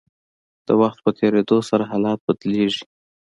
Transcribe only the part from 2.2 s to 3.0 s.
بدلیږي.